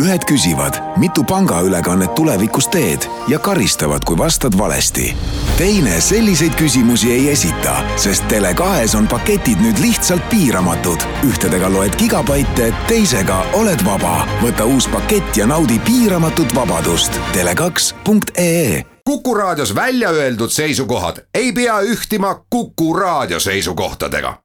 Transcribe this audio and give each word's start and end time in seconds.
ühed 0.00 0.24
küsivad, 0.24 0.78
mitu 0.96 1.24
pangaülekannet 1.24 2.14
tulevikus 2.14 2.68
teed 2.68 3.04
ja 3.28 3.38
karistavad, 3.38 4.04
kui 4.04 4.18
vastad 4.18 4.58
valesti. 4.58 5.16
teine 5.58 6.00
selliseid 6.00 6.54
küsimusi 6.54 7.12
ei 7.12 7.30
esita, 7.30 7.82
sest 7.96 8.24
Tele2-s 8.32 8.94
on 8.94 9.08
paketid 9.08 9.60
nüüd 9.60 9.78
lihtsalt 9.80 10.28
piiramatud. 10.28 11.00
ühtedega 11.28 11.72
loed 11.72 11.96
gigabaite, 11.96 12.72
teisega 12.88 13.44
oled 13.52 13.84
vaba. 13.84 14.26
võta 14.42 14.64
uus 14.64 14.88
pakett 14.88 15.36
ja 15.36 15.46
naudi 15.46 15.78
piiramatut 15.78 16.54
vabadust. 16.54 17.20
Tele2.ee 17.32 18.84
Kuku 19.04 19.34
Raadios 19.34 19.74
välja 19.74 20.10
öeldud 20.10 20.50
seisukohad 20.50 21.16
ei 21.34 21.52
pea 21.52 21.80
ühtima 21.80 22.34
Kuku 22.50 22.94
Raadio 22.94 23.40
seisukohtadega. 23.40 24.38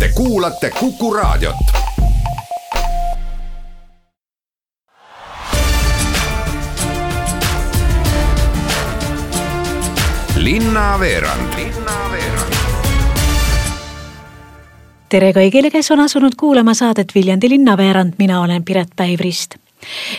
Te 0.00 0.08
kuulate 0.08 0.70
Kuku 0.70 1.14
Raadiot. 1.14 1.87
Linnaveerand 10.48 11.56
tere 15.12 15.32
kõigile, 15.36 15.68
kes 15.72 15.90
on 15.92 16.00
asunud 16.04 16.36
kuulama 16.40 16.72
saadet 16.76 17.12
Viljandi 17.14 17.50
linnaveerand, 17.52 18.16
mina 18.20 18.40
olen 18.40 18.64
Piret 18.64 18.94
Päiv-Rist 18.96 19.58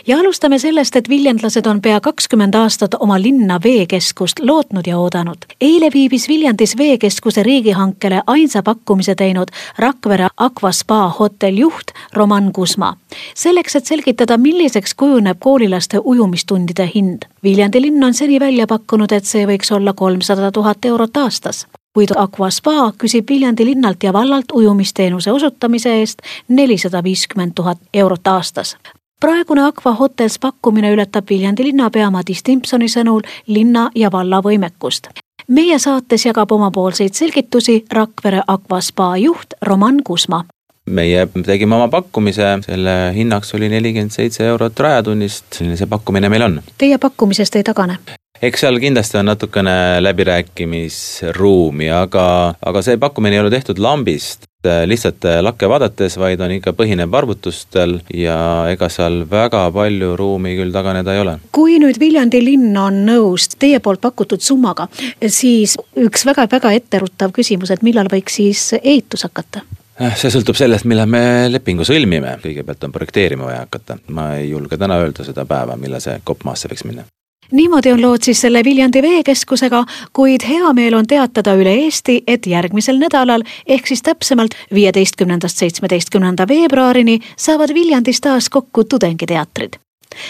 ja 0.07 0.17
alustame 0.17 0.59
sellest, 0.59 0.95
et 0.95 1.09
viljandlased 1.09 1.65
on 1.65 1.81
pea 1.81 1.99
kakskümmend 1.99 2.55
aastat 2.55 2.95
oma 2.99 3.21
linna 3.21 3.59
veekeskust 3.63 4.39
lootnud 4.39 4.87
ja 4.87 4.97
oodanud. 4.97 5.37
eile 5.61 5.89
viibis 5.93 6.27
Viljandis 6.27 6.77
veekeskuse 6.77 7.43
riigihankele 7.43 8.21
ainsa 8.27 8.63
pakkumise 8.63 9.15
teinud 9.15 9.47
Rakvere 9.77 10.27
Aqua 10.37 10.71
Spa 10.71 11.09
hotelli 11.19 11.59
juht 11.59 11.91
Roman 12.13 12.51
Kusma. 12.53 12.95
selleks, 13.35 13.75
et 13.75 13.85
selgitada, 13.85 14.37
milliseks 14.37 14.93
kujuneb 14.93 15.37
koolilaste 15.39 15.99
ujumistundide 16.03 16.89
hind. 16.95 17.25
Viljandi 17.43 17.81
linn 17.81 18.03
on 18.03 18.13
seni 18.13 18.39
välja 18.39 18.67
pakkunud, 18.67 19.11
et 19.11 19.25
see 19.25 19.45
võiks 19.45 19.75
olla 19.75 19.93
kolmsada 19.93 20.51
tuhat 20.51 20.85
eurot 20.85 21.17
aastas 21.17 21.67
kuid 21.93 22.11
Aqua 22.15 22.49
Spa 22.49 22.91
küsib 23.01 23.29
Viljandi 23.29 23.65
linnalt 23.65 24.03
ja 24.03 24.13
vallalt 24.13 24.51
ujumisteenuse 24.53 25.31
osutamise 25.31 25.99
eest 25.99 26.21
nelisada 26.47 27.03
viiskümmend 27.03 27.51
tuhat 27.55 27.77
eurot 27.93 28.27
aastas 28.27 28.77
praegune 29.19 29.63
Aqua 29.67 29.93
Hotels 29.93 30.39
pakkumine 30.39 30.91
ületab 30.93 31.29
Viljandi 31.29 31.63
linnapea 31.63 32.09
Madis 32.09 32.43
Timpsoni 32.43 32.87
sõnul 32.87 33.25
linna 33.47 33.89
ja 33.95 34.11
valla 34.11 34.39
võimekust. 34.45 35.09
meie 35.47 35.79
saates 35.79 36.25
jagab 36.25 36.51
omapoolseid 36.51 37.13
selgitusi 37.13 37.83
Rakvere 37.91 38.41
Aqua 38.47 38.81
spa 38.81 39.17
juht 39.17 39.53
Roman 39.61 40.03
Kusma 40.03 40.45
meie 40.85 41.27
tegime 41.45 41.75
oma 41.75 41.87
pakkumise, 41.87 42.47
selle 42.65 42.95
hinnaks 43.15 43.53
oli 43.53 43.69
nelikümmend 43.69 44.11
seitse 44.11 44.45
eurot 44.47 44.79
rajatunnist, 44.79 45.45
selline 45.53 45.77
see 45.77 45.87
pakkumine 45.87 46.29
meil 46.29 46.41
on. 46.47 46.61
Teie 46.77 46.97
pakkumisest 46.97 47.55
ei 47.55 47.63
tagane? 47.63 47.99
eks 48.41 48.61
seal 48.63 48.79
kindlasti 48.79 49.17
on 49.19 49.27
natukene 49.27 49.99
läbirääkimisruumi, 49.99 51.89
aga, 51.91 52.25
aga 52.65 52.81
see 52.81 52.97
pakkumine 52.97 53.35
ei 53.35 53.43
ole 53.43 53.51
tehtud 53.51 53.81
lambist, 53.83 54.48
lihtsalt 54.63 55.23
lakke 55.41 55.69
vaadates, 55.71 56.17
vaid 56.19 56.41
on 56.43 56.51
ikka, 56.51 56.73
põhineb 56.75 57.13
arvutustel 57.15 57.99
ja 58.13 58.35
ega 58.67 58.89
seal 58.91 59.21
väga 59.31 59.61
palju 59.71 60.15
ruumi 60.19 60.57
küll 60.57 60.73
taganeda 60.75 61.15
ei 61.15 61.21
ole. 61.23 61.37
kui 61.55 61.77
nüüd 61.79 61.99
Viljandi 61.99 62.41
linn 62.43 62.77
on 62.77 63.05
nõus 63.07 63.47
teie 63.55 63.79
poolt 63.79 64.01
pakutud 64.03 64.43
summaga, 64.43 64.89
siis 65.27 65.77
üks 65.95 66.25
väga-väga 66.27 66.73
etteruttav 66.75 67.31
küsimus, 67.35 67.71
et 67.71 67.85
millal 67.87 68.11
võiks 68.11 68.35
siis 68.41 68.73
ehitus 68.81 69.23
hakata? 69.27 69.63
Äh, 69.99 70.15
see 70.15 70.31
sõltub 70.31 70.55
sellest, 70.59 70.87
millal 70.87 71.07
me 71.11 71.21
lepingu 71.51 71.87
sõlmime, 71.87 72.37
kõigepealt 72.43 72.83
on 72.87 72.95
projekteerima 72.95 73.47
vaja 73.47 73.63
hakata, 73.65 73.99
ma 74.15 74.33
ei 74.39 74.51
julge 74.51 74.79
täna 74.79 74.99
öelda 74.99 75.27
seda 75.27 75.47
päeva, 75.47 75.79
millal 75.79 76.03
see 76.03 76.19
kopp 76.23 76.43
maasse 76.47 76.71
võiks 76.71 76.87
minna 76.87 77.07
niimoodi 77.51 77.91
on 77.91 78.01
lood 78.01 78.21
siis 78.21 78.41
selle 78.41 78.63
Viljandi 78.63 79.01
veekeskusega, 79.01 79.83
kuid 80.13 80.45
hea 80.49 80.73
meel 80.73 80.93
on 80.93 81.07
teatada 81.07 81.55
üle 81.55 81.73
Eesti, 81.83 82.21
et 82.27 82.47
järgmisel 82.47 82.97
nädalal 83.01 83.43
ehk 83.67 83.87
siis 83.87 84.01
täpsemalt 84.05 84.55
viieteistkümnendast 84.73 85.57
seitsmeteistkümnenda 85.57 86.47
veebruarini 86.47 87.19
saavad 87.37 87.73
Viljandis 87.73 88.21
taas 88.21 88.49
kokku 88.49 88.83
tudengiteatrid 88.83 89.79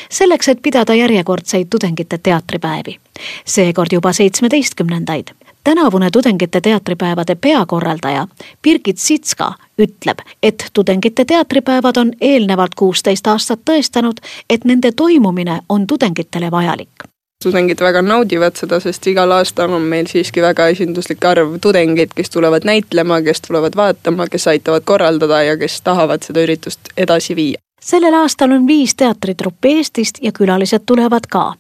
selleks, 0.10 0.48
et 0.48 0.60
pidada 0.62 0.94
järjekordseid 0.94 1.68
tudengite 1.70 2.18
teatripäevi. 2.18 3.00
seekord 3.46 3.88
juba 3.92 4.14
seitsmeteistkümnendaid. 4.14 5.28
tänavune 5.64 6.12
tudengite 6.12 6.62
teatripäevade 6.62 7.36
peakorraldaja 7.36 8.28
Birgit 8.64 8.98
Sitska 8.98 9.54
ütleb, 9.80 10.18
et 10.44 10.66
tudengite 10.74 11.26
teatripäevad 11.26 11.98
on 11.98 12.12
eelnevalt 12.22 12.76
kuusteist 12.76 13.28
aastat 13.28 13.60
tõestanud, 13.72 14.18
et 14.50 14.66
nende 14.66 14.92
toimumine 14.92 15.62
on 15.70 15.88
tudengitele 15.88 16.52
vajalik 16.52 17.09
tudengid 17.44 17.80
väga 17.80 18.02
naudivad 18.02 18.58
seda, 18.60 18.82
sest 18.84 19.08
igal 19.08 19.32
aastal 19.32 19.72
on 19.72 19.86
meil 19.92 20.10
siiski 20.12 20.42
väga 20.44 20.68
esinduslik 20.74 21.24
arv 21.26 21.56
tudengeid, 21.64 22.12
kes 22.16 22.34
tulevad 22.34 22.68
näitlema, 22.68 23.22
kes 23.24 23.42
tulevad 23.48 23.78
vaatama, 23.80 24.28
kes 24.28 24.48
aitavad 24.52 24.84
korraldada 24.86 25.42
ja 25.48 25.56
kes 25.58 25.80
tahavad 25.82 26.26
seda 26.28 26.44
üritust 26.44 26.92
edasi 26.98 27.36
viia. 27.36 27.62
sellel 27.82 28.14
aastal 28.14 28.52
on 28.52 28.68
viis 28.68 28.96
teatritruppi 28.96 29.78
Eestist 29.78 30.20
ja 30.22 30.32
külalised 30.32 30.84
tulevad 30.86 31.32
ka. 31.32 31.54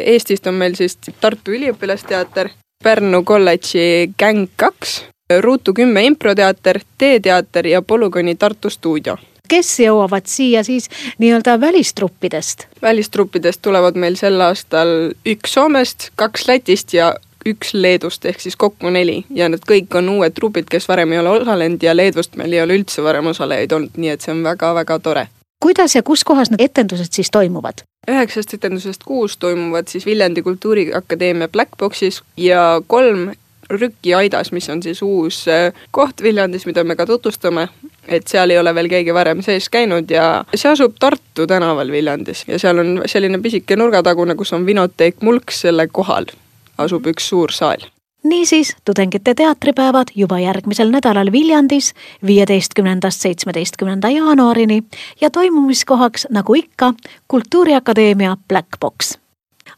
Eestist 0.00 0.46
on 0.46 0.54
meil 0.54 0.74
siis 0.74 0.98
Tartu 1.20 1.54
Üliõpilasteater, 1.54 2.50
Pärnu 2.84 3.22
kolledži 3.24 4.10
Gäng 4.18 4.48
kaks, 4.56 5.04
Ruutu 5.40 5.74
kümme 5.74 6.02
improteater, 6.04 6.80
T-teater 6.98 7.66
ja 7.66 7.82
Polügooni 7.82 8.34
Tartu 8.34 8.70
stuudio 8.70 9.16
kes 9.50 9.72
jõuavad 9.82 10.28
siia 10.30 10.62
siis 10.66 10.88
nii-öelda 11.18 11.58
välistruppidest? 11.60 12.66
välistruppidest 12.82 13.62
tulevad 13.62 13.98
meil 13.98 14.16
sel 14.20 14.40
aastal 14.40 15.10
üks 15.26 15.56
Soomest, 15.56 16.10
kaks 16.16 16.46
Lätist 16.48 16.94
ja 16.94 17.14
üks 17.46 17.74
Leedust 17.74 18.24
ehk 18.28 18.40
siis 18.40 18.56
kokku 18.56 18.92
neli 18.92 19.24
ja 19.34 19.48
need 19.48 19.64
kõik 19.68 19.96
on 19.98 20.08
uued 20.14 20.36
trupid, 20.36 20.68
kes 20.70 20.88
varem 20.88 21.12
ei 21.12 21.22
ole 21.22 21.34
osalenud 21.40 21.82
ja 21.82 21.96
Leedust 21.96 22.36
meil 22.40 22.54
ei 22.54 22.62
ole 22.62 22.78
üldse 22.80 23.04
varem 23.04 23.32
osalejaid 23.32 23.72
olnud, 23.76 23.96
nii 23.96 24.14
et 24.14 24.24
see 24.24 24.34
on 24.34 24.42
väga-väga 24.46 24.98
tore. 25.02 25.26
kuidas 25.60 25.94
ja 25.94 26.02
kus 26.02 26.24
kohas 26.24 26.50
need 26.50 26.64
etendused 26.70 27.12
siis 27.12 27.30
toimuvad? 27.30 27.84
üheksast 28.08 28.54
etendusest 28.54 29.04
kuus 29.04 29.36
toimuvad 29.36 29.88
siis 29.88 30.06
Viljandi 30.06 30.42
Kultuuriakadeemia 30.42 31.48
Black 31.48 31.76
Boxis 31.78 32.22
ja 32.36 32.82
kolm 32.86 33.30
Rüki 33.70 34.14
aidas, 34.16 34.50
mis 34.52 34.66
on 34.70 34.82
siis 34.82 35.02
uus 35.02 35.44
äh, 35.48 35.72
koht 35.94 36.22
Viljandis, 36.22 36.66
mida 36.66 36.82
me 36.84 36.96
ka 36.98 37.06
tutvustame, 37.06 37.68
et 38.08 38.26
seal 38.28 38.50
ei 38.50 38.58
ole 38.58 38.74
veel 38.74 38.88
keegi 38.88 39.14
varem 39.14 39.42
sees 39.42 39.68
käinud 39.68 40.10
ja 40.10 40.44
see 40.54 40.72
asub 40.72 40.96
Tartu 41.00 41.46
tänaval 41.46 41.92
Viljandis 41.92 42.44
ja 42.48 42.58
seal 42.58 42.78
on 42.78 43.02
selline 43.06 43.38
pisike 43.38 43.76
nurgatagune, 43.76 44.34
kus 44.34 44.52
on 44.52 44.66
vinoteek 44.66 45.22
Mulks, 45.22 45.64
selle 45.66 45.88
kohal 45.88 46.30
asub 46.78 47.06
üks 47.12 47.28
suur 47.28 47.52
saal 47.52 47.88
niisiis 48.24 48.76
tudengite 48.84 49.34
teatripäevad 49.34 50.12
juba 50.14 50.38
järgmisel 50.38 50.90
nädalal 50.90 51.32
Viljandis 51.32 51.94
viieteistkümnendast 52.26 53.20
seitsmeteistkümnenda 53.20 54.10
jaanuarini 54.10 54.82
ja 55.20 55.30
toimumiskohaks, 55.30 56.26
nagu 56.30 56.54
ikka, 56.54 56.92
Kultuuriakadeemia 57.28 58.36
Black 58.48 58.80
Box. 58.80 59.18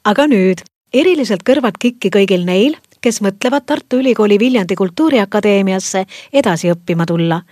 aga 0.04 0.27
nüüd 0.27 0.65
eriliselt 0.94 1.43
kõrvad 1.47 1.78
kikki 1.78 2.10
kõigil 2.10 2.44
neil, 2.44 2.77
kes 3.03 3.21
mõtlevad 3.23 3.67
Tartu 3.67 3.97
Ülikooli 3.97 4.39
Viljandi 4.39 4.75
Kultuuriakadeemiasse 4.75 6.05
edasi 6.33 6.71
õppima 6.73 7.07
tulla 7.07 7.43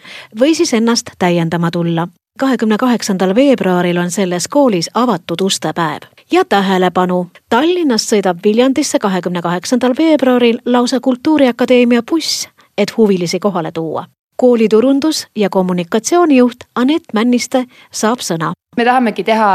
või 0.41 0.55
siis 0.55 0.75
ennast 0.75 1.11
täiendama 1.19 1.71
tulla. 1.71 2.09
kahekümne 2.39 2.77
kaheksandal 2.77 3.35
veebruaril 3.35 3.99
on 3.99 4.11
selles 4.11 4.49
koolis 4.49 4.91
avatud 4.95 5.41
ustepäev. 5.41 6.07
Ja 6.33 6.45
tähelepanu, 6.45 7.27
Tallinnast 7.49 8.13
sõidab 8.13 8.39
Viljandisse 8.45 8.99
kahekümne 8.99 9.43
kaheksandal 9.43 9.95
veebruaril 9.99 10.59
lausa 10.65 11.01
Kultuuriakadeemia 11.01 12.03
buss, 12.03 12.49
et 12.79 12.97
huvilisi 12.97 13.39
kohale 13.39 13.73
tuua. 13.73 14.07
Kooli 14.37 14.69
turundus- 14.69 15.27
ja 15.37 15.51
kommunikatsioonijuht 15.51 16.57
Anett 16.75 17.05
Männiste 17.13 17.65
saab 17.93 18.19
sõna 18.21 18.53
me 18.77 18.85
tahamegi 18.87 19.25
teha 19.27 19.49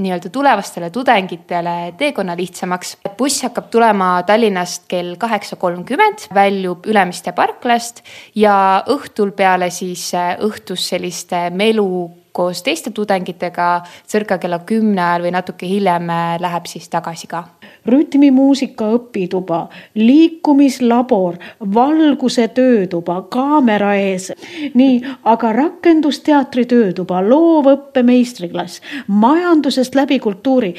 nii-öelda 0.00 0.30
tulevastele 0.32 0.90
tudengitele 0.90 1.92
teekonna 1.98 2.36
lihtsamaks. 2.36 2.96
buss 3.18 3.42
hakkab 3.42 3.68
tulema 3.70 4.22
Tallinnast 4.26 4.88
kell 4.88 5.16
kaheksa 5.16 5.56
kolmkümmend, 5.56 6.26
väljub 6.34 6.86
Ülemiste 6.86 7.32
parklast 7.32 8.02
ja 8.34 8.82
õhtul 8.88 9.34
peale 9.36 9.70
siis 9.70 10.10
õhtus 10.40 10.88
sellist 10.88 11.36
melu 11.50 12.10
koos 12.32 12.62
teiste 12.62 12.90
tudengitega 12.90 13.82
circa 14.08 14.38
kella 14.38 14.58
kümne 14.58 15.02
ajal 15.02 15.26
või 15.26 15.34
natuke 15.36 15.68
hiljem 15.68 16.08
läheb 16.40 16.66
siis 16.70 16.88
tagasi 16.88 17.26
ka 17.26 17.44
rütmimuusika 17.86 18.86
õpituba, 18.96 19.66
liikumislabor, 19.94 21.38
valguse 21.74 22.46
töötuba, 22.54 23.22
kaamera 23.30 23.94
ees. 23.98 24.30
nii, 24.74 25.00
aga 25.24 25.52
rakendusteatri 25.52 26.64
töötuba, 26.70 27.22
loovõppe 27.26 28.04
meistriklass, 28.06 28.80
majandusest 29.06 29.94
läbi 29.94 30.18
kultuuri. 30.18 30.74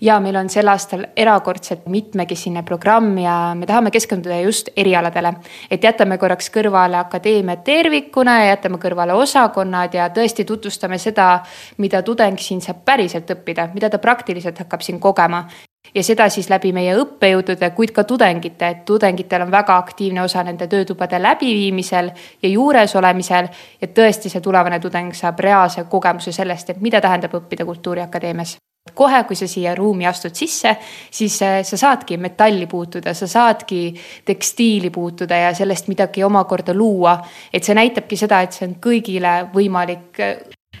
ja 0.00 0.20
meil 0.20 0.36
on 0.36 0.48
sel 0.50 0.68
aastal 0.68 1.06
erakordselt 1.16 1.86
mitmekesine 1.86 2.62
programm 2.62 3.18
ja 3.18 3.54
me 3.54 3.66
tahame 3.66 3.90
keskenduda 3.90 4.40
just 4.40 4.68
erialadele. 4.76 5.34
et 5.70 5.84
jätame 5.84 6.18
korraks 6.18 6.50
kõrvale 6.50 6.96
akadeemia 6.96 7.56
tervikuna 7.56 8.38
ja 8.42 8.48
jätame 8.48 8.76
kõrvale 8.76 9.12
osakonnad 9.12 9.94
ja 9.94 10.08
tõesti 10.08 10.44
tutvustame 10.44 10.91
õpetame 10.92 10.98
seda, 10.98 11.42
mida 11.78 12.02
tudeng 12.02 12.38
siin 12.38 12.60
saab 12.60 12.84
päriselt 12.84 13.30
õppida, 13.30 13.70
mida 13.74 13.90
ta 13.90 13.98
praktiliselt 13.98 14.58
hakkab 14.58 14.82
siin 14.82 15.00
kogema 15.00 15.48
ja 15.94 16.02
seda 16.02 16.28
siis 16.30 16.48
läbi 16.48 16.72
meie 16.72 16.94
õppejõudude, 16.96 17.72
kuid 17.74 17.92
ka 17.92 18.04
tudengite, 18.04 18.68
et 18.68 18.84
tudengitel 18.84 19.42
on 19.42 19.50
väga 19.50 19.76
aktiivne 19.76 20.22
osa 20.22 20.42
nende 20.42 20.66
töötubade 20.66 21.18
läbiviimisel 21.18 22.10
ja 22.42 22.48
juuresolemisel. 22.48 23.48
et 23.80 23.94
tõesti 23.94 24.28
see 24.28 24.40
tulevane 24.40 24.80
tudeng 24.80 25.12
saab 25.14 25.40
reaalse 25.40 25.84
kogemuse 25.84 26.32
sellest, 26.32 26.70
et 26.70 26.80
mida 26.80 27.00
tähendab 27.00 27.34
õppida 27.34 27.64
Kultuuriakadeemias 27.64 28.56
kohe, 28.94 29.24
kui 29.24 29.36
sa 29.38 29.46
siia 29.46 29.74
ruumi 29.74 30.06
astud 30.06 30.34
sisse, 30.34 30.74
siis 31.10 31.36
äh, 31.42 31.60
sa 31.64 31.76
saadki 31.78 32.16
metalli 32.18 32.66
puutuda, 32.66 33.14
sa 33.14 33.26
saadki 33.30 33.94
tekstiili 34.26 34.90
puutuda 34.90 35.38
ja 35.46 35.52
sellest 35.54 35.88
midagi 35.88 36.24
omakorda 36.24 36.74
luua. 36.74 37.18
et 37.52 37.64
see 37.64 37.74
näitabki 37.74 38.16
seda, 38.16 38.42
et 38.42 38.52
see 38.52 38.66
on 38.68 38.74
kõigile 38.82 39.36
võimalik 39.54 40.20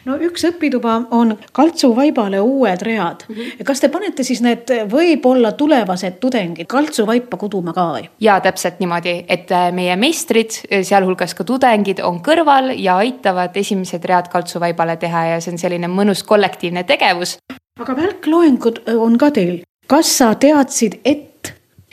no 0.04 0.16
üks 0.20 0.44
õpituba 0.48 0.96
on 1.14 1.34
kaltsuvaibale 1.54 2.40
uued 2.42 2.82
read 2.86 3.24
mm. 3.28 3.34
-hmm. 3.34 3.64
kas 3.68 3.80
te 3.80 3.88
panete 3.88 4.26
siis 4.26 4.42
need 4.44 4.70
võib-olla 4.90 5.52
tulevased 5.58 6.18
tudengid 6.20 6.66
kaltsuvaipa 6.66 7.36
kuduma 7.36 7.72
ka 7.72 7.86
või? 7.96 8.08
ja 8.20 8.40
täpselt 8.40 8.80
niimoodi, 8.80 9.24
et 9.28 9.50
äh, 9.52 9.72
meie 9.72 9.96
meistrid, 9.96 10.50
sealhulgas 10.82 11.34
ka 11.34 11.44
tudengid 11.44 12.02
on 12.04 12.20
kõrval 12.20 12.72
ja 12.76 12.96
aitavad 12.96 13.56
esimesed 13.56 14.04
read 14.04 14.28
kaltsuvaibale 14.32 14.96
teha 14.96 15.26
ja 15.34 15.40
see 15.40 15.52
on 15.52 15.58
selline 15.58 15.88
mõnus 15.88 16.24
kollektiivne 16.26 16.84
tegevus. 16.84 17.38
aga 17.80 17.96
välkloengud 17.96 18.82
on 18.96 19.18
ka 19.18 19.30
teil, 19.30 19.62
kas 19.86 20.18
sa 20.18 20.34
teadsid 20.34 21.00
ette? 21.04 21.31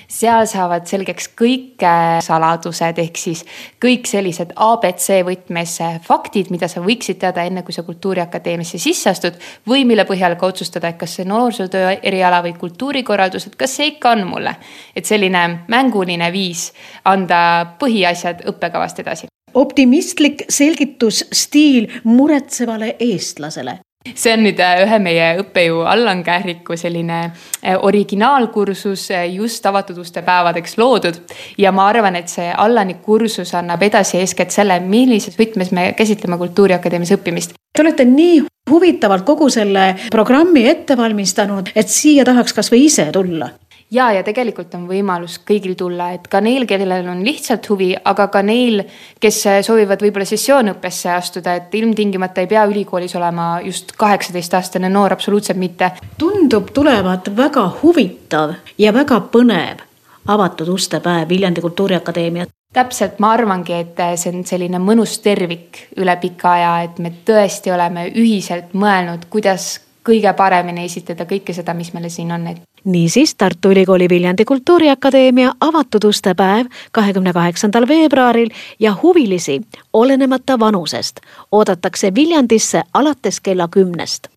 Seal 0.09 0.47
saavad 0.49 0.87
selgeks 0.89 1.29
kõik 1.37 1.85
saladused, 2.25 2.97
ehk 3.03 3.17
siis 3.19 3.43
kõik 3.81 4.09
sellised 4.09 4.53
abc 4.55 5.07
võtmes 5.25 5.75
faktid, 6.05 6.49
mida 6.53 6.67
sa 6.71 6.81
võiksid 6.83 7.19
teada, 7.21 7.45
enne 7.45 7.63
kui 7.63 7.75
sa 7.75 7.83
Kultuuriakadeemiasse 7.87 8.81
sisse 8.81 9.09
astud. 9.09 9.33
või 9.67 9.85
mille 9.85 10.05
põhjal 10.05 10.35
ka 10.35 10.47
otsustada, 10.47 10.89
et 10.89 10.97
kas 10.97 11.15
see 11.15 11.25
noorsootöö 11.25 11.97
eriala 12.03 12.41
või 12.43 12.53
kultuurikorraldus, 12.57 13.47
et 13.47 13.55
kas 13.55 13.75
see 13.75 13.87
ikka 13.95 14.11
on 14.11 14.27
mulle. 14.27 14.55
et 14.95 15.05
selline 15.05 15.65
mänguline 15.67 16.31
viis 16.31 16.73
anda 17.05 17.75
põhiasjad 17.79 18.45
õppekavast 18.49 18.99
edasi 18.99 19.27
optimistlik 19.53 20.43
selgitusstiil 20.49 21.87
muretsevale 22.03 22.95
eestlasele 22.99 23.79
see 24.15 24.33
on 24.33 24.43
nüüd 24.43 24.59
äh, 24.63 24.83
ühe 24.85 24.99
meie 25.03 25.27
õppejõu 25.41 25.83
Allan 25.89 26.21
Kähriku 26.23 26.77
selline 26.79 27.19
äh, 27.25 27.75
originaalkursus 27.75 29.09
äh, 29.15 29.25
just 29.35 29.65
avatud 29.65 29.99
uste 30.01 30.23
päevadeks 30.25 30.77
loodud. 30.79 31.21
ja 31.57 31.71
ma 31.71 31.87
arvan, 31.91 32.15
et 32.15 32.31
see 32.31 32.49
Allani 32.51 32.99
kursus 33.03 33.53
annab 33.59 33.83
edasi 33.83 34.19
eeskätt 34.21 34.55
selle, 34.55 34.79
millises 34.79 35.37
võtmes 35.39 35.73
me 35.75 35.91
käsitleme 35.97 36.37
Kultuuriakadeemias 36.37 37.15
õppimist. 37.17 37.55
Te 37.75 37.83
olete 37.83 38.05
nii 38.05 38.43
huvitavalt 38.71 39.25
kogu 39.25 39.49
selle 39.49 39.93
programmi 40.11 40.67
ette 40.69 40.97
valmistanud, 40.97 41.73
et 41.75 41.89
siia 41.89 42.25
tahaks 42.27 42.55
kasvõi 42.55 42.85
ise 42.87 43.09
tulla 43.13 43.51
ja, 43.91 44.11
ja 44.13 44.23
tegelikult 44.25 44.73
on 44.77 44.85
võimalus 44.89 45.39
kõigil 45.47 45.75
tulla, 45.79 46.11
et 46.15 46.27
ka 46.29 46.41
neil, 46.43 46.65
kellel 46.69 47.07
on 47.09 47.23
lihtsalt 47.25 47.69
huvi, 47.71 47.89
aga 47.97 48.27
ka 48.31 48.41
neil, 48.45 48.83
kes 49.21 49.41
soovivad 49.65 50.03
võib-olla 50.03 50.27
sessioonõppesse 50.29 51.11
astuda, 51.13 51.55
et 51.59 51.75
ilmtingimata 51.79 52.45
ei 52.45 52.51
pea 52.51 52.65
ülikoolis 52.69 53.15
olema 53.19 53.49
just 53.65 53.95
kaheksateistaastane 53.97 54.89
noor, 54.89 55.13
absoluutselt 55.17 55.57
mitte. 55.57 55.91
tundub 56.17 56.71
tulevat 56.73 57.31
väga 57.37 57.65
huvitav 57.81 58.53
ja 58.77 58.93
väga 58.93 59.21
põnev 59.31 59.85
avatud 60.27 60.67
uste 60.69 60.99
päev 60.99 61.29
Viljandi 61.29 61.61
Kultuuriakadeemia 61.61 62.45
täpselt, 62.73 63.17
ma 63.19 63.31
arvangi, 63.33 63.73
et 63.73 64.01
see 64.21 64.29
on 64.29 64.43
selline 64.45 64.77
mõnus 64.77 65.17
tervik 65.23 65.87
üle 65.97 66.13
pika 66.21 66.51
aja, 66.53 66.73
et 66.85 66.99
me 67.01 67.11
tõesti 67.25 67.73
oleme 67.73 68.05
ühiselt 68.13 68.75
mõelnud, 68.77 69.25
kuidas 69.33 69.79
kõige 70.05 70.33
paremini 70.37 70.85
esitada 70.85 71.25
kõike 71.29 71.53
seda, 71.53 71.73
mis 71.77 71.91
meil 71.93 72.09
siin 72.13 72.31
on, 72.31 72.47
et 72.53 72.61
niisiis 72.85 73.35
Tartu 73.35 73.71
Ülikooli 73.71 74.09
Viljandi 74.09 74.45
Kultuuriakadeemia 74.45 75.53
avatud 75.59 76.03
uste 76.03 76.33
päev 76.33 76.65
kahekümne 76.91 77.33
kaheksandal 77.33 77.87
veebruaril 77.87 78.49
ja 78.79 78.95
huvilisi, 79.03 79.61
olenemata 79.93 80.59
vanusest, 80.59 81.19
oodatakse 81.51 82.15
Viljandisse 82.15 82.83
alates 82.93 83.39
kella 83.41 83.67
kümnest 83.67 84.27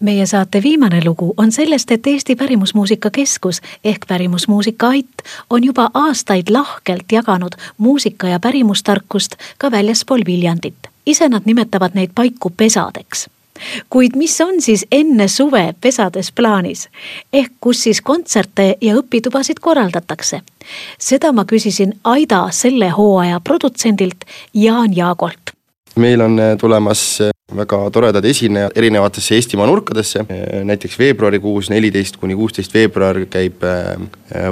meie 0.00 0.26
saate 0.26 0.62
viimane 0.62 1.00
lugu 1.04 1.34
on 1.36 1.52
sellest, 1.52 1.90
et 1.90 2.06
Eesti 2.06 2.36
Pärimusmuusika 2.36 3.10
Keskus 3.10 3.60
ehk 3.84 4.06
Pärimusmuusika 4.08 4.88
Ait 4.88 5.22
on 5.50 5.64
juba 5.64 5.90
aastaid 5.94 6.50
lahkelt 6.50 7.12
jaganud 7.12 7.52
muusika- 7.78 8.28
ja 8.28 8.40
pärimustarkust 8.40 9.34
ka 9.58 9.70
väljaspool 9.70 10.20
Viljandit. 10.26 10.76
ise 11.06 11.28
nad 11.28 11.42
nimetavad 11.44 11.90
neid 11.94 12.10
paiku 12.14 12.50
pesadeks 12.50 13.28
kuid 13.90 14.16
mis 14.16 14.40
on 14.40 14.60
siis 14.62 14.86
enne 14.92 15.28
suve 15.28 15.74
pesades 15.80 16.32
plaanis 16.32 16.88
ehk 17.32 17.52
kus 17.60 17.82
siis 17.82 18.00
kontserte 18.00 18.76
ja 18.80 18.96
õpitubasid 19.00 19.60
korraldatakse? 19.60 20.40
seda 20.98 21.32
ma 21.32 21.44
küsisin 21.44 21.92
Aida 22.04 22.46
selle 22.50 22.90
hooaja 22.90 23.40
produtsendilt 23.40 24.24
Jaan 24.54 24.96
Jaagolt. 24.96 25.54
meil 25.96 26.20
on 26.20 26.40
tulemas 26.60 27.20
väga 27.56 27.78
toredad 27.94 28.24
esinejad 28.24 28.76
erinevatesse 28.76 29.36
Eestimaa 29.36 29.66
nurkadesse, 29.68 30.24
näiteks 30.64 30.98
veebruarikuus, 30.98 31.70
neliteist 31.70 32.16
kuni 32.20 32.36
kuusteist 32.36 32.74
veebruar 32.74 33.18
käib 33.30 33.64
äh, 33.66 33.96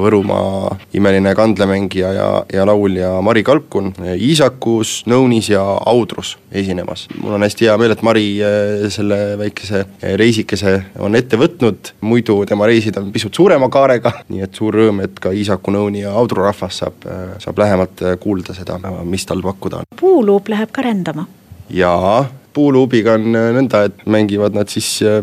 Võrumaa 0.00 0.76
imeline 0.94 1.34
kandlemängija 1.34 2.12
ja, 2.14 2.28
ja 2.52 2.66
laulja 2.66 3.10
Mari 3.24 3.42
Kalkun 3.46 3.92
Iisakus, 4.14 5.02
Nõunis 5.10 5.50
ja 5.52 5.62
Audrus 5.62 6.36
esinemas. 6.52 7.06
mul 7.20 7.36
on 7.36 7.42
hästi 7.46 7.68
hea 7.68 7.76
meel, 7.80 7.94
et 7.96 8.04
Mari 8.06 8.26
äh, 8.42 8.86
selle 8.94 9.20
väikese 9.40 9.84
reisikese 10.20 10.76
on 10.98 11.18
ette 11.18 11.38
võtnud, 11.40 11.94
muidu 12.06 12.40
tema 12.48 12.68
reisid 12.70 12.98
on 13.00 13.10
pisut 13.14 13.34
suurema 13.34 13.68
kaarega, 13.72 14.12
nii 14.28 14.44
et 14.46 14.54
suur 14.54 14.74
rõõm, 14.74 15.02
et 15.04 15.18
ka 15.20 15.34
Iisaku, 15.34 15.74
Nõuni 15.74 16.04
ja 16.04 16.14
Audru 16.14 16.44
rahvas 16.46 16.82
saab, 16.84 17.04
äh, 17.08 17.34
saab 17.42 17.58
lähemalt 17.58 18.06
kuulda 18.20 18.56
seda, 18.56 18.78
mis 19.04 19.26
tal 19.26 19.42
pakkuda 19.44 19.82
on. 19.82 19.92
puuluup 20.00 20.48
läheb 20.52 20.72
ka 20.74 20.86
rändama? 20.86 21.26
jaa 21.70 22.24
puuluubiga 22.54 23.18
on 23.18 23.34
äh, 23.34 23.50
nõnda, 23.56 23.84
et 23.88 24.04
mängivad 24.06 24.56
nad 24.56 24.70
siis 24.72 24.96
äh, 25.04 25.22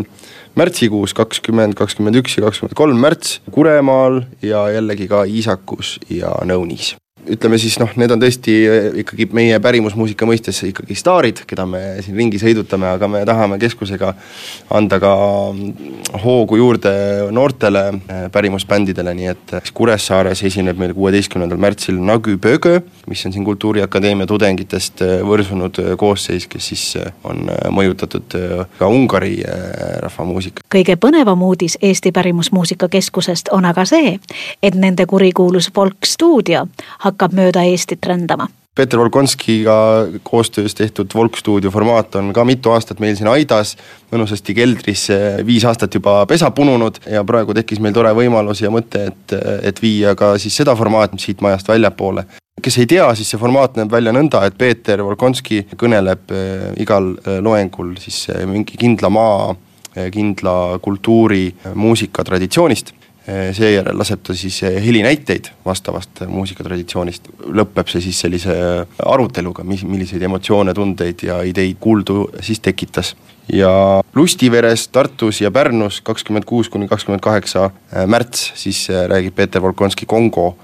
märtsikuus 0.59 1.15
kakskümmend, 1.17 1.77
kakskümmend 1.79 2.21
üks 2.21 2.37
ja 2.37 2.47
kakskümmend 2.47 2.77
kolm 2.77 2.99
märts 3.01 3.39
Kuremaal 3.51 4.23
ja 4.45 4.67
jällegi 4.75 5.07
ka 5.11 5.23
Iisakus 5.29 5.97
ja 6.11 6.35
Nõunis 6.47 6.95
ütleme 7.29 7.57
siis 7.61 7.77
noh, 7.81 7.91
need 7.99 8.11
on 8.13 8.21
tõesti 8.21 8.53
eh, 8.65 8.87
ikkagi 9.03 9.27
meie 9.35 9.59
pärimusmuusika 9.61 10.25
mõistes 10.27 10.61
ikkagi 10.67 10.95
staarid, 10.97 11.43
keda 11.47 11.65
me 11.69 11.81
siin 12.01 12.17
ringi 12.17 12.39
sõidutame, 12.41 12.89
aga 12.95 13.09
me 13.11 13.23
tahame 13.27 13.59
keskusega 13.61 14.13
anda 14.73 14.99
ka 15.01 15.11
hoogu 16.23 16.57
juurde 16.59 16.93
noortele 17.33 17.83
eh, 17.91 18.23
pärimusbändidele, 18.33 19.13
nii 19.17 19.31
et 19.33 19.55
Kuressaares 19.73 20.43
esineb 20.47 20.79
meil 20.79 20.93
kuueteistkümnendal 20.97 21.61
märtsil 21.61 21.99
Nagu 22.01 22.37
Pögö, 22.41 22.79
mis 23.09 23.25
on 23.25 23.33
siin 23.33 23.45
Kultuuriakadeemia 23.45 24.27
tudengitest 24.29 25.03
võrsunud 25.27 25.77
koosseis, 25.99 26.47
kes 26.51 26.71
siis 26.71 26.85
on 27.27 27.47
mõjutatud 27.73 28.35
ka 28.77 28.87
Ungari 28.87 29.39
rahvamuusika. 30.03 30.65
kõige 30.75 30.97
põnevam 30.99 31.41
uudis 31.45 31.77
Eesti 31.81 32.11
Pärimusmuusika 32.11 32.89
Keskusest 32.89 33.49
on 33.51 33.65
aga 33.65 33.85
see, 33.85 34.17
et 34.63 34.75
nende 34.75 35.05
kurikuulus 35.05 35.71
Folk 35.73 36.05
stuudio 36.05 36.67
hakkab 37.11 37.37
mööda 37.37 37.63
Eestit 37.67 38.05
rändama. 38.07 38.49
Peeter 38.75 38.99
Volkonskiga 38.99 39.73
koostöös 40.23 40.75
tehtud 40.75 41.11
Volk 41.15 41.37
stuudio 41.37 41.71
formaat 41.71 42.15
on 42.15 42.31
ka 42.33 42.45
mitu 42.47 42.71
aastat 42.71 43.01
meil 43.03 43.17
siin 43.19 43.27
Aidas, 43.27 43.75
mõnusasti 44.13 44.55
keldris 44.55 45.09
viis 45.45 45.65
aastat 45.67 45.93
juba 45.99 46.21
pesa 46.25 46.53
pununud 46.55 47.01
ja 47.11 47.25
praegu 47.27 47.53
tekkis 47.57 47.83
meil 47.83 47.93
tore 47.93 48.13
võimalus 48.15 48.63
ja 48.63 48.71
mõte, 48.71 49.09
et, 49.11 49.35
et 49.67 49.81
viia 49.83 50.15
ka 50.15 50.37
siis 50.39 50.55
seda 50.55 50.75
formaati 50.79 51.19
siit 51.19 51.43
majast 51.43 51.67
väljapoole 51.67 52.23
kes 52.61 52.77
ei 52.77 52.87
tea, 52.89 53.09
siis 53.17 53.31
see 53.31 53.41
formaat 53.41 53.77
näeb 53.79 53.91
välja 53.91 54.13
nõnda, 54.15 54.43
et 54.45 54.57
Peeter 54.57 55.01
Volkonski 55.05 55.63
kõneleb 55.79 56.33
eh, 56.35 56.69
igal 56.83 57.13
eh, 57.17 57.39
loengul 57.43 57.95
siis 58.01 58.23
eh, 58.33 58.45
mingi 58.49 58.79
kindla 58.79 59.11
maa, 59.13 59.51
kindla 59.91 60.79
kultuuri, 60.79 61.49
muusika 61.75 62.23
traditsioonist 62.23 62.93
Eh, 62.93 63.00
seejärel 63.27 63.97
laseb 63.97 64.23
ta 64.25 64.33
siis 64.37 64.61
eh, 64.65 64.79
helinäiteid 64.81 65.51
vastavast 65.65 66.23
muusikatraditsioonist, 66.27 67.29
lõpeb 67.53 67.91
see 67.91 68.01
siis 68.07 68.21
sellise 68.23 68.55
aruteluga, 69.05 69.65
mis, 69.67 69.83
milliseid 69.85 70.23
emotsioone, 70.25 70.73
tundeid 70.73 71.21
ja 71.27 71.41
ideid 71.45 71.77
kuuldu 71.79 72.25
siis 72.41 72.59
tekitas. 72.59 73.15
ja 73.53 74.01
Lustiveres, 74.15 74.87
Tartus 74.87 75.41
ja 75.41 75.51
Pärnus 75.51 76.01
kakskümmend 76.01 76.45
kuus 76.45 76.69
kuni 76.69 76.87
kakskümmend 76.87 77.21
kaheksa 77.21 77.69
eh, 77.69 78.05
märts 78.05 78.51
siis 78.55 78.87
räägib 78.89 79.35
Peeter 79.35 79.61
Volkonski 79.61 80.05
Kongo 80.05 80.55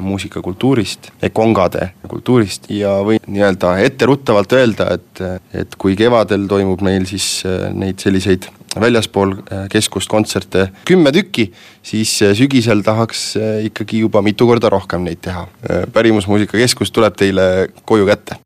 muusikakultuurist, 0.00 1.08
kongade 1.32 1.88
kultuurist 2.08 2.68
ja 2.70 2.98
võin 3.02 3.22
nii-öelda 3.26 3.72
etteruttavalt 3.82 4.52
öelda, 4.52 4.86
et, 4.94 5.22
et 5.56 5.74
kui 5.80 5.96
kevadel 5.98 6.44
toimub 6.46 6.84
meil 6.84 7.08
siis 7.08 7.40
neid 7.74 7.98
selliseid 7.98 8.46
väljaspool 8.80 9.32
äh, 9.32 9.64
keskust 9.70 10.08
kontserte 10.08 10.68
kümme 10.84 11.12
tükki, 11.12 11.50
siis 11.82 12.22
äh, 12.22 12.34
sügisel 12.36 12.84
tahaks 12.86 13.36
äh, 13.36 13.64
ikkagi 13.66 14.04
juba 14.04 14.22
mitu 14.22 14.46
korda 14.46 14.70
rohkem 14.70 15.04
neid 15.04 15.18
teha. 15.22 15.46
pärimusmuusika 15.92 16.58
keskus 16.58 16.92
tuleb 16.92 17.16
teile 17.16 17.68
koju 17.84 18.06
kätte 18.06 18.38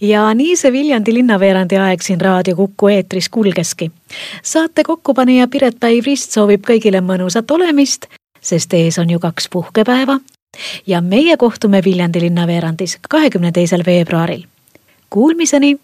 ja 0.00 0.28
nii 0.34 0.56
see 0.56 0.72
Viljandi 0.72 1.14
linnaveerandi 1.14 1.78
aeg 1.78 2.02
siin 2.02 2.20
Raadio 2.20 2.56
Kuku 2.56 2.88
eetris 2.88 3.28
kulgeski. 3.28 3.90
saate 4.42 4.84
kokkupanija 4.84 5.48
Piret 5.48 5.76
Päiv-Rist 5.80 6.32
soovib 6.32 6.64
kõigile 6.66 7.00
mõnusat 7.00 7.50
olemist, 7.50 8.06
sest 8.40 8.74
ees 8.74 8.98
on 8.98 9.10
ju 9.10 9.18
kaks 9.18 9.48
puhkepäeva 9.48 10.20
ja 10.86 11.00
meie 11.00 11.36
kohtume 11.36 11.82
Viljandi 11.84 12.20
linnaveerandis 12.20 12.98
kahekümne 13.08 13.52
teisel 13.52 13.82
veebruaril. 13.86 14.44
Kuulmiseni. 15.10 15.78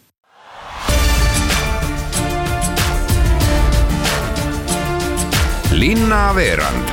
Linnaveerand 5.75 6.91